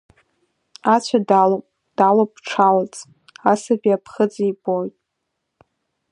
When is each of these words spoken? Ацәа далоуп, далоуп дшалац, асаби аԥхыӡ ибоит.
Ацәа 0.93 1.19
далоуп, 1.29 1.65
далоуп 1.97 2.31
дшалац, 2.43 2.93
асаби 3.51 3.95
аԥхыӡ 3.95 4.33
ибоит. 4.49 4.95